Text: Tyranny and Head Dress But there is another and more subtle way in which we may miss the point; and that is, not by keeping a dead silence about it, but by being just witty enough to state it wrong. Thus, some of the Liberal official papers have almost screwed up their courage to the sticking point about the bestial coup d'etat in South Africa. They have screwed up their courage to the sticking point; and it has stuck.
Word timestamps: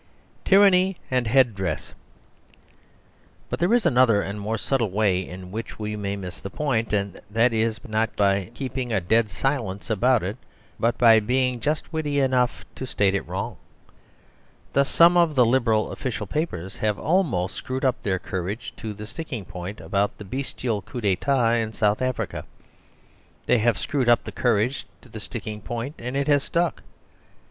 Tyranny 0.45 0.97
and 1.11 1.27
Head 1.27 1.53
Dress 1.53 1.93
But 3.51 3.59
there 3.59 3.71
is 3.71 3.85
another 3.85 4.19
and 4.23 4.41
more 4.41 4.57
subtle 4.57 4.89
way 4.89 5.19
in 5.19 5.51
which 5.51 5.77
we 5.77 5.95
may 5.95 6.15
miss 6.15 6.39
the 6.39 6.49
point; 6.49 6.91
and 6.91 7.21
that 7.29 7.53
is, 7.53 7.79
not 7.87 8.15
by 8.15 8.49
keeping 8.55 8.91
a 8.91 8.99
dead 8.99 9.29
silence 9.29 9.91
about 9.91 10.23
it, 10.23 10.37
but 10.79 10.97
by 10.97 11.19
being 11.19 11.59
just 11.59 11.93
witty 11.93 12.19
enough 12.19 12.65
to 12.77 12.87
state 12.87 13.13
it 13.13 13.27
wrong. 13.27 13.57
Thus, 14.73 14.89
some 14.89 15.17
of 15.17 15.35
the 15.35 15.45
Liberal 15.45 15.91
official 15.91 16.25
papers 16.25 16.77
have 16.77 16.97
almost 16.97 17.53
screwed 17.53 17.85
up 17.85 18.01
their 18.01 18.17
courage 18.17 18.73
to 18.77 18.95
the 18.95 19.05
sticking 19.05 19.45
point 19.45 19.79
about 19.79 20.17
the 20.17 20.25
bestial 20.25 20.81
coup 20.81 21.01
d'etat 21.01 21.51
in 21.53 21.73
South 21.73 22.01
Africa. 22.01 22.43
They 23.45 23.59
have 23.59 23.77
screwed 23.77 24.09
up 24.09 24.23
their 24.23 24.31
courage 24.31 24.87
to 25.01 25.09
the 25.09 25.19
sticking 25.19 25.61
point; 25.61 25.93
and 25.99 26.17
it 26.17 26.25
has 26.27 26.41
stuck. 26.41 26.81